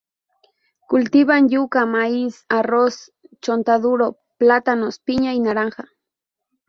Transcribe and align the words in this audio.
Cultivan 0.89 1.47
yuca, 1.49 1.85
maíz, 1.85 2.45
arroz, 2.49 3.11
chontaduro, 3.39 4.17
plátanos, 4.39 4.97
piña 4.97 5.35
y 5.35 5.39
naranja. 5.39 5.85